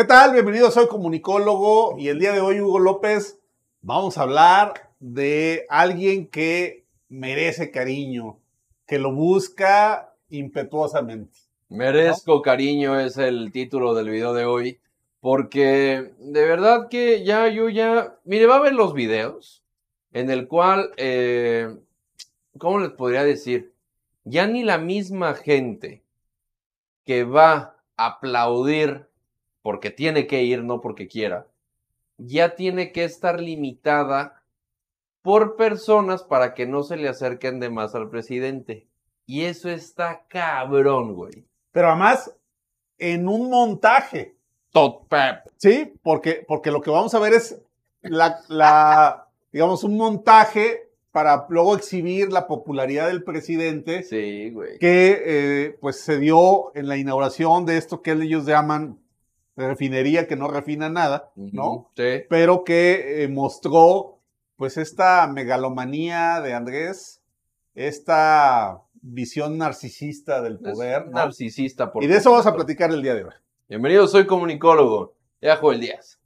[0.00, 0.32] ¿Qué tal?
[0.32, 3.38] Bienvenido, soy comunicólogo y el día de hoy, Hugo López,
[3.82, 8.38] vamos a hablar de alguien que merece cariño,
[8.86, 11.40] que lo busca impetuosamente.
[11.68, 14.80] Merezco cariño es el título del video de hoy,
[15.20, 19.62] porque de verdad que ya yo ya, mire, va a ver los videos
[20.14, 21.76] en el cual, eh,
[22.56, 23.74] ¿cómo les podría decir?
[24.24, 26.02] Ya ni la misma gente
[27.04, 29.09] que va a aplaudir
[29.70, 31.46] porque tiene que ir, no porque quiera,
[32.18, 34.42] ya tiene que estar limitada
[35.22, 38.88] por personas para que no se le acerquen de más al presidente.
[39.26, 41.46] Y eso está cabrón, güey.
[41.70, 42.34] Pero además,
[42.98, 44.34] en un montaje.
[44.72, 45.44] Tot pep.
[45.56, 47.62] Sí, porque, porque lo que vamos a ver es
[48.02, 54.02] la, la, digamos, un montaje para luego exhibir la popularidad del presidente.
[54.02, 54.80] Sí, güey.
[54.80, 58.98] Que eh, pues se dio en la inauguración de esto que ellos llaman
[59.68, 61.90] refinería que no refina nada, ¿no?
[61.96, 62.24] Sí.
[62.28, 64.18] Pero que eh, mostró
[64.56, 67.22] pues esta megalomanía de Andrés,
[67.74, 71.06] esta visión narcisista del poder.
[71.06, 71.12] ¿no?
[71.12, 73.32] Narcisista, por Y de eso vamos a platicar el día de hoy.
[73.68, 75.14] Bienvenido, soy comunicólogo.
[75.40, 76.19] Ya Joel Díaz.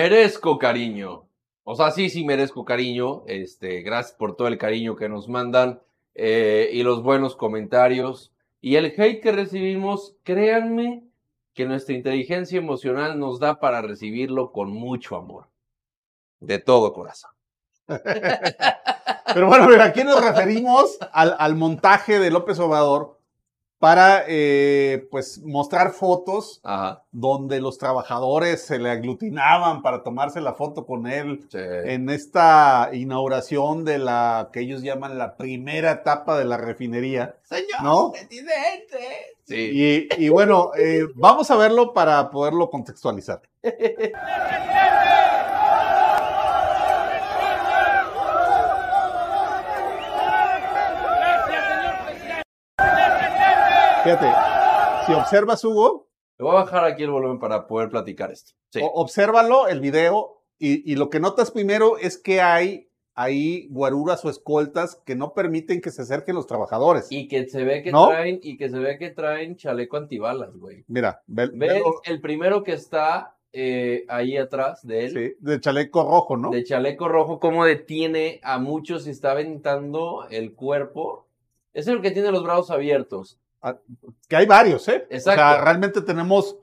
[0.00, 1.28] Merezco cariño.
[1.62, 3.22] O sea, sí, sí merezco cariño.
[3.26, 5.82] Este, gracias por todo el cariño que nos mandan
[6.14, 8.32] eh, y los buenos comentarios.
[8.62, 11.04] Y el hate que recibimos, créanme
[11.52, 15.48] que nuestra inteligencia emocional nos da para recibirlo con mucho amor.
[16.40, 17.32] De todo corazón.
[17.86, 23.19] Pero bueno, mira, aquí nos referimos al, al montaje de López Obrador
[23.80, 27.02] para eh, pues mostrar fotos Ajá.
[27.10, 31.56] donde los trabajadores se le aglutinaban para tomarse la foto con él Sí.
[31.58, 37.36] en esta inauguración de la que ellos llaman la primera etapa de la refinería.
[37.42, 38.12] Señor ¿No?
[38.12, 38.98] presidente.
[39.44, 40.08] Sí.
[40.16, 43.40] Y, y bueno, eh, vamos a verlo para poderlo contextualizar.
[54.04, 54.26] Fíjate,
[55.06, 58.52] si observas, Hugo, Le voy a bajar aquí el volumen para poder platicar esto.
[58.70, 58.80] Sí.
[58.82, 64.30] obsérvalo, el video, y, y lo que notas primero es que hay ahí guaruras o
[64.30, 67.08] escoltas que no permiten que se acerquen los trabajadores.
[67.10, 68.08] Y que se ve que ¿No?
[68.08, 70.84] traen, y que se ve que traen chaleco antibalas, güey.
[70.88, 71.50] Mira, ve,
[72.04, 75.12] el primero que está eh, ahí atrás de él.
[75.12, 76.50] sí, de chaleco rojo, ¿no?
[76.50, 81.26] de chaleco rojo, cómo detiene a muchos y está aventando el cuerpo.
[81.74, 83.38] Es el que tiene los brazos abiertos.
[84.28, 85.06] Que hay varios, ¿eh?
[85.10, 85.42] Exacto.
[85.42, 86.56] O sea, realmente tenemos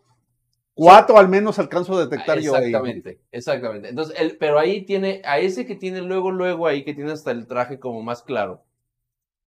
[0.74, 2.66] cuatro al menos alcanzo a detectar yo ahí.
[2.68, 3.90] exactamente, exactamente.
[3.90, 7.32] Entonces, el, pero ahí tiene, a ese que tiene luego, luego ahí, que tiene hasta
[7.32, 8.64] el traje como más claro,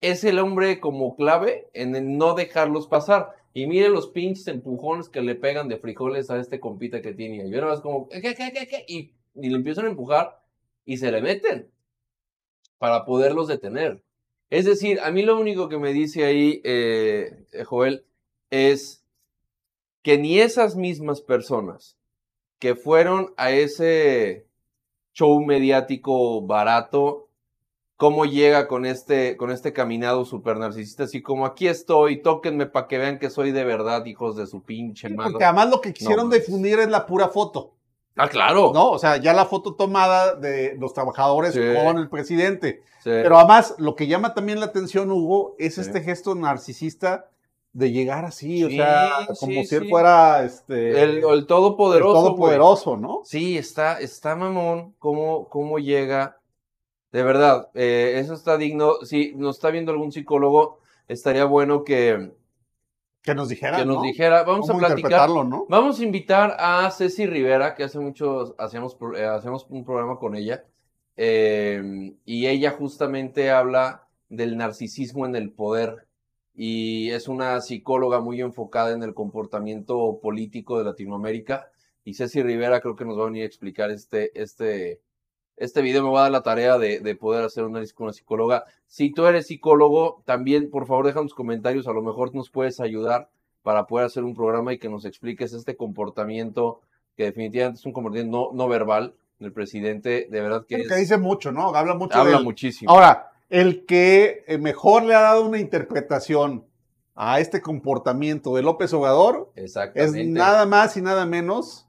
[0.01, 3.35] es el hombre como clave en el no dejarlos pasar.
[3.53, 7.47] Y mire los pinches empujones que le pegan de frijoles a este compita que tiene.
[7.47, 8.85] Y yo nada más como, ¿qué, qué, qué, qué?
[8.87, 10.41] Y, y le empiezan a empujar
[10.85, 11.69] y se le meten
[12.77, 14.01] para poderlos detener.
[14.49, 18.05] Es decir, a mí lo único que me dice ahí, eh, eh, Joel,
[18.49, 19.03] es
[20.01, 21.97] que ni esas mismas personas
[22.57, 24.47] que fueron a ese
[25.13, 27.29] show mediático barato,
[27.95, 32.87] cómo llega con este, con este caminado super narcisista, así como aquí estoy, tóquenme para
[32.87, 35.31] que vean que soy de verdad, hijos de su pinche madre.
[35.31, 36.47] Porque además lo que quisieron manches.
[36.47, 37.75] difundir es la pura foto,
[38.19, 38.71] Ah, claro.
[38.73, 38.89] ¿no?
[38.91, 41.59] O sea, ya la foto tomada de los trabajadores Sí.
[41.83, 42.83] con el presidente.
[43.03, 43.09] Sí.
[43.11, 45.81] Pero además, lo que llama también la atención, Hugo, es Sí.
[45.81, 47.29] este gesto narcisista
[47.71, 52.09] de llegar así, o sea, como si él fuera este, el, el todopoderoso.
[52.09, 52.23] el güey.
[52.25, 53.21] todopoderoso, ¿no?
[53.23, 56.37] Sí, está, está mamón cómo, cómo llega.
[57.11, 58.95] De verdad, eh, eso está digno.
[59.03, 62.31] Si nos está viendo algún psicólogo, estaría bueno que,
[63.21, 64.01] Que nos dijera, que nos ¿no?
[64.03, 64.43] dijera.
[64.43, 65.29] Vamos a platicar.
[65.67, 70.35] Vamos a invitar a Ceci Rivera, que hace mucho hacíamos, eh, hacemos un programa con
[70.35, 70.63] ella.
[71.17, 76.07] eh, y ella justamente habla del narcisismo en el poder.
[76.55, 81.71] Y es una psicóloga muy enfocada en el comportamiento político de Latinoamérica.
[82.05, 85.01] Y Ceci Rivera creo que nos va a venir a explicar este, este,
[85.59, 86.03] este video.
[86.03, 88.65] Me va a dar la tarea de, de poder hacer un análisis con una psicóloga.
[88.87, 91.87] Si tú eres psicólogo, también por favor deja tus comentarios.
[91.87, 93.29] A lo mejor nos puedes ayudar
[93.61, 96.81] para poder hacer un programa y que nos expliques este comportamiento
[97.15, 100.27] que definitivamente es un comportamiento no, no verbal del presidente.
[100.31, 101.75] De verdad que, Creo es- que dice mucho, ¿no?
[101.75, 102.89] Habla mucho habla muchísimo.
[102.91, 106.65] Ahora, el que eh, mejor le ha dado una interpretación
[107.15, 109.75] a este comportamiento de López Obrador es
[110.13, 111.85] nada más y nada menos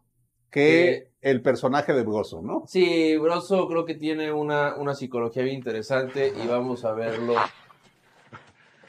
[0.50, 2.64] que el personaje de Broso, ¿no?
[2.66, 7.34] Sí, Broso creo que tiene una, una psicología bien interesante y vamos a verlo.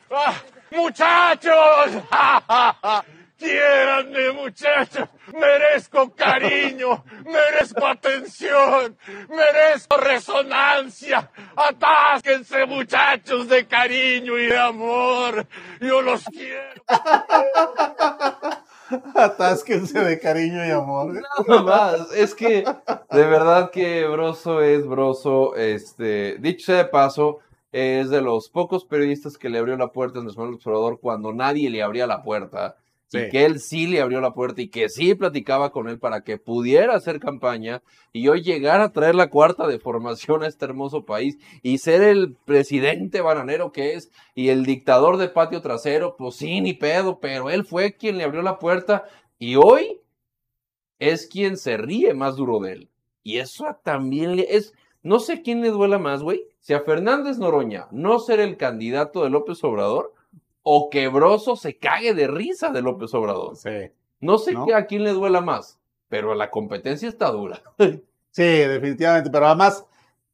[0.10, 0.36] ¡Ah!
[0.72, 2.04] ¡Muchachos!
[2.10, 3.06] ¡Ja, ja, ja!
[3.38, 5.10] ¡Quiéranme, muchachos!
[5.34, 7.04] ¡Merezco cariño!
[7.26, 8.96] ¡Merezco atención!
[9.30, 11.32] ¡Merezco resonancia!
[11.56, 15.48] ¡Atásquense, muchachos, de cariño y de amor!
[15.80, 16.84] ¡Yo los quiero!
[19.16, 21.22] Atásquense de cariño y amor.
[21.48, 22.14] Nada más.
[22.14, 22.64] Es que
[23.12, 25.56] de verdad que Broso es Broso.
[25.56, 27.40] Este, dicho sea de paso,
[27.72, 31.34] es de los pocos periodistas que le abrió la puerta a Andrés Manuel Obrador cuando
[31.34, 32.78] nadie le abría la puerta.
[33.12, 33.18] Sí.
[33.20, 36.24] Y que él sí le abrió la puerta y que sí platicaba con él para
[36.24, 37.82] que pudiera hacer campaña
[38.14, 42.04] y hoy llegar a traer la cuarta de formación a este hermoso país y ser
[42.04, 47.20] el presidente bananero que es y el dictador de patio trasero, pues sí, ni pedo,
[47.20, 49.04] pero él fue quien le abrió la puerta
[49.38, 50.00] y hoy
[51.00, 52.90] es quien se ríe más duro de él.
[53.24, 54.74] Y eso también le- es,
[55.04, 59.24] no sé quién le duela más, güey, si a Fernández Noroña no ser el candidato
[59.24, 60.14] de López Obrador
[60.64, 63.56] o que Broso se cague de risa de López Obrador.
[63.56, 63.92] Sí.
[64.20, 64.66] No sé ¿No?
[64.66, 65.80] qué- a quién le duela más,
[66.10, 67.62] pero la competencia está dura.
[68.34, 69.30] Sí, definitivamente.
[69.30, 69.86] Pero además,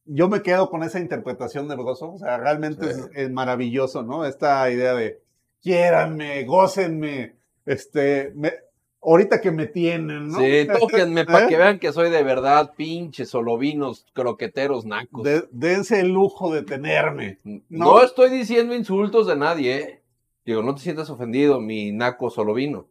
[0.06, 2.14] yo me quedo con esa interpretación de Broso.
[2.14, 3.00] O sea, realmente Sí.
[3.00, 4.24] es, es maravilloso, ¿no?
[4.24, 5.20] Esta idea de
[5.64, 7.36] quiéranme, gócenme,
[7.66, 8.54] este, me-
[9.02, 10.38] ahorita que me tienen, ¿no?
[10.40, 11.48] Sí, tóquenme para ¿Eh?
[11.50, 15.24] que vean que soy de verdad, pinches solovinos, croqueteros, nacos.
[15.24, 17.40] De- dense el lujo de tenerme.
[17.44, 17.62] no.
[17.70, 18.04] no.
[18.04, 20.02] estoy diciendo insultos de nadie, ¿eh?
[20.48, 22.88] Digo, no te sientas ofendido, mi naco solovino.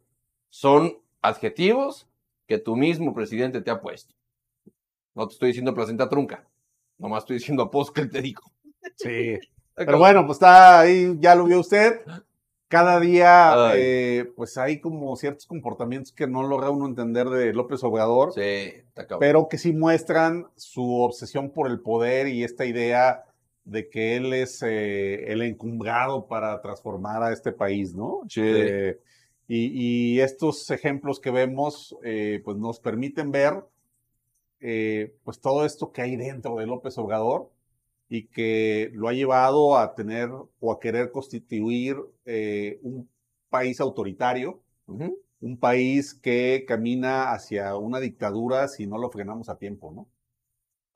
[0.51, 2.07] Son adjetivos
[2.47, 4.15] que tu mismo presidente te ha puesto.
[5.15, 6.47] No te estoy diciendo placenta trunca.
[6.99, 8.53] Nomás estoy diciendo post que te dijo.
[8.97, 9.39] Sí.
[9.75, 12.03] Pero bueno, pues está ahí, ya lo vio usted.
[12.69, 17.83] Cada día, eh, pues hay como ciertos comportamientos que no logra uno entender de López
[17.85, 18.35] Obrador.
[18.35, 18.83] Sí,
[19.19, 23.25] pero que sí muestran su obsesión por el poder y esta idea
[23.67, 28.23] de que él es eh, el encumbrado para transformar a este país, ¿no?
[28.29, 28.41] Sí.
[28.45, 28.99] Eh,
[29.49, 33.65] y, y estos ejemplos que vemos, eh, pues nos permiten ver,
[35.23, 37.51] pues todo esto que hay dentro de López Obrador
[38.09, 41.97] y que lo ha llevado a tener o a querer constituir
[42.83, 43.09] un
[43.49, 49.93] país autoritario, un país que camina hacia una dictadura si no lo frenamos a tiempo,
[49.93, 50.09] ¿no?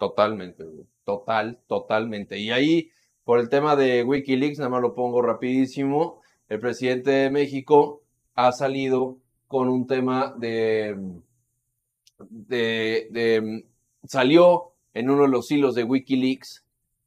[0.00, 0.64] Totalmente.
[1.05, 2.38] Total, totalmente.
[2.38, 2.91] Y ahí,
[3.25, 6.20] por el tema de Wikileaks, nada más lo pongo rapidísimo.
[6.49, 8.02] El presidente de México
[8.35, 10.97] ha salido con un tema de,
[12.29, 13.64] de, de-
[14.05, 16.64] salió en uno de los hilos de Wikileaks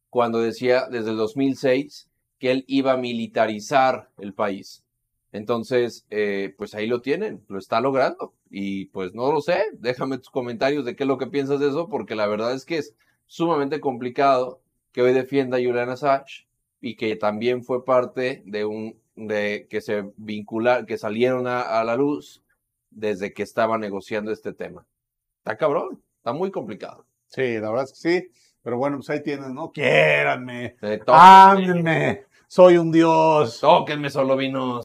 [0.09, 2.09] cuando decía desde el 2006
[2.39, 4.83] que él iba a militarizar el país.
[5.33, 8.33] Entonces, eh, pues ahí lo tienen, lo está logrando.
[8.49, 11.67] Y pues no lo sé, déjame tus comentarios de qué es lo que piensas de
[11.67, 12.95] eso, porque la verdad es que es
[13.25, 14.61] sumamente complicado
[14.93, 16.47] que hoy defienda a Julian Assange
[16.79, 21.83] y que también fue parte de un, de que se vincular, que salieron a, a
[21.83, 22.43] la luz
[22.91, 24.85] desde que estaba negociando este tema.
[25.39, 27.05] Está cabrón, está muy complicado.
[27.27, 28.31] Sí, la verdad es que sí.
[28.63, 29.71] Pero bueno, pues ahí tienen, ¿no?
[29.71, 33.59] Quiéranme, Eh, ámenme, soy un dios.
[33.59, 34.81] Tóquenme solo vinos.